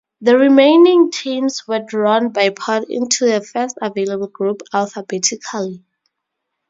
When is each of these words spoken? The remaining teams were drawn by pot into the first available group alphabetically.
The 0.21 0.35
remaining 0.35 1.11
teams 1.11 1.67
were 1.67 1.77
drawn 1.87 2.31
by 2.31 2.49
pot 2.49 2.89
into 2.89 3.27
the 3.27 3.39
first 3.39 3.77
available 3.83 4.29
group 4.29 4.63
alphabetically. 4.73 5.83